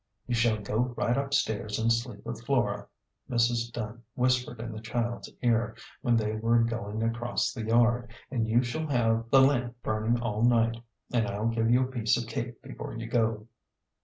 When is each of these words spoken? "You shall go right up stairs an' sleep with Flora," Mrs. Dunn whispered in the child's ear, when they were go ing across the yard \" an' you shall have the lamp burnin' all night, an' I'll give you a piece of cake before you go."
"You 0.25 0.33
shall 0.33 0.57
go 0.57 0.95
right 0.97 1.15
up 1.15 1.31
stairs 1.31 1.79
an' 1.79 1.91
sleep 1.91 2.25
with 2.25 2.43
Flora," 2.43 2.87
Mrs. 3.29 3.71
Dunn 3.71 4.01
whispered 4.15 4.59
in 4.59 4.71
the 4.71 4.81
child's 4.81 5.29
ear, 5.43 5.75
when 6.01 6.17
they 6.17 6.33
were 6.37 6.57
go 6.63 6.89
ing 6.89 7.03
across 7.03 7.53
the 7.53 7.67
yard 7.67 8.09
\" 8.17 8.23
an' 8.31 8.47
you 8.47 8.63
shall 8.63 8.87
have 8.87 9.29
the 9.29 9.41
lamp 9.43 9.75
burnin' 9.83 10.19
all 10.19 10.41
night, 10.41 10.77
an' 11.13 11.27
I'll 11.27 11.49
give 11.49 11.69
you 11.69 11.83
a 11.83 11.91
piece 11.91 12.17
of 12.17 12.27
cake 12.27 12.63
before 12.63 12.95
you 12.95 13.05
go." 13.05 13.45